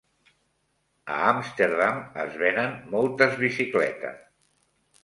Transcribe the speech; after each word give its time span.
A 1.15 1.17
Amsterdam 1.33 2.01
es 2.25 2.41
venen 2.45 2.75
moltes 2.97 3.39
bicicletes. 3.47 4.21